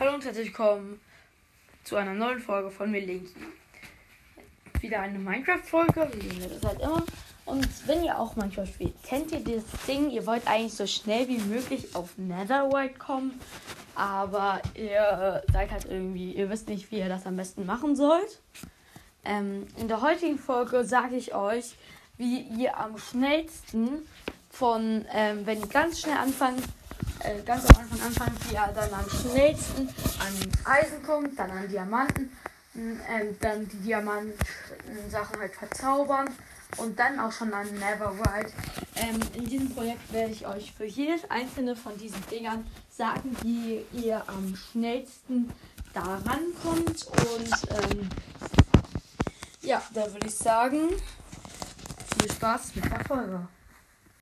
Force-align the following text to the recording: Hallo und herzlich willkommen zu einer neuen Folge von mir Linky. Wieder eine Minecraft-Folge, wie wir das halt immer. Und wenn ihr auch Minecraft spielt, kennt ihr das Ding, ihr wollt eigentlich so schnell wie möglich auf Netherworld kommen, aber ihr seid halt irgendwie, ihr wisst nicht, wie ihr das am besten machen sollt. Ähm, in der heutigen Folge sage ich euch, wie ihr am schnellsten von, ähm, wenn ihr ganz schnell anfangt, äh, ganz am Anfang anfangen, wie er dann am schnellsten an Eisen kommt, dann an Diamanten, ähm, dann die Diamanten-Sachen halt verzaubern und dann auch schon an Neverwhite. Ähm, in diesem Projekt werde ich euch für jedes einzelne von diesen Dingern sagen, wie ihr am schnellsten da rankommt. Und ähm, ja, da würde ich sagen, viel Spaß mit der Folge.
Hallo 0.00 0.14
und 0.14 0.24
herzlich 0.24 0.48
willkommen 0.48 1.00
zu 1.84 1.94
einer 1.94 2.14
neuen 2.14 2.40
Folge 2.40 2.68
von 2.68 2.90
mir 2.90 3.00
Linky. 3.00 3.32
Wieder 4.80 4.98
eine 4.98 5.20
Minecraft-Folge, 5.20 6.10
wie 6.14 6.40
wir 6.40 6.48
das 6.48 6.64
halt 6.64 6.80
immer. 6.80 7.04
Und 7.44 7.68
wenn 7.86 8.02
ihr 8.02 8.18
auch 8.18 8.34
Minecraft 8.34 8.66
spielt, 8.66 9.00
kennt 9.04 9.30
ihr 9.30 9.38
das 9.38 9.62
Ding, 9.86 10.10
ihr 10.10 10.26
wollt 10.26 10.48
eigentlich 10.48 10.74
so 10.74 10.88
schnell 10.88 11.28
wie 11.28 11.38
möglich 11.38 11.94
auf 11.94 12.18
Netherworld 12.18 12.98
kommen, 12.98 13.38
aber 13.94 14.60
ihr 14.74 15.44
seid 15.52 15.70
halt 15.70 15.84
irgendwie, 15.84 16.32
ihr 16.32 16.50
wisst 16.50 16.68
nicht, 16.68 16.90
wie 16.90 16.98
ihr 16.98 17.08
das 17.08 17.24
am 17.24 17.36
besten 17.36 17.64
machen 17.64 17.94
sollt. 17.94 18.40
Ähm, 19.24 19.68
in 19.76 19.86
der 19.86 20.00
heutigen 20.00 20.40
Folge 20.40 20.84
sage 20.84 21.14
ich 21.14 21.36
euch, 21.36 21.76
wie 22.18 22.40
ihr 22.40 22.76
am 22.78 22.98
schnellsten 22.98 24.02
von, 24.50 25.04
ähm, 25.12 25.46
wenn 25.46 25.60
ihr 25.60 25.68
ganz 25.68 26.00
schnell 26.00 26.16
anfangt, 26.16 26.64
äh, 27.24 27.42
ganz 27.44 27.66
am 27.66 27.82
Anfang 27.82 28.00
anfangen, 28.00 28.36
wie 28.48 28.54
er 28.54 28.72
dann 28.72 28.92
am 28.92 29.08
schnellsten 29.08 29.88
an 30.18 30.52
Eisen 30.64 31.02
kommt, 31.02 31.38
dann 31.38 31.50
an 31.50 31.68
Diamanten, 31.68 32.30
ähm, 32.76 33.36
dann 33.40 33.68
die 33.68 33.78
Diamanten-Sachen 33.78 35.38
halt 35.38 35.54
verzaubern 35.54 36.28
und 36.76 36.98
dann 36.98 37.20
auch 37.20 37.32
schon 37.32 37.52
an 37.52 37.66
Neverwhite. 37.72 38.52
Ähm, 38.96 39.20
in 39.34 39.44
diesem 39.46 39.74
Projekt 39.74 40.12
werde 40.12 40.32
ich 40.32 40.46
euch 40.46 40.72
für 40.72 40.84
jedes 40.84 41.28
einzelne 41.30 41.76
von 41.76 41.96
diesen 41.98 42.24
Dingern 42.30 42.66
sagen, 42.90 43.36
wie 43.42 43.84
ihr 43.92 44.22
am 44.28 44.54
schnellsten 44.56 45.50
da 45.92 46.20
rankommt. 46.24 47.06
Und 47.06 47.92
ähm, 47.92 48.08
ja, 49.62 49.82
da 49.92 50.12
würde 50.12 50.26
ich 50.26 50.34
sagen, 50.34 50.90
viel 52.18 52.30
Spaß 52.30 52.74
mit 52.76 52.84
der 52.84 53.04
Folge. 53.04 53.48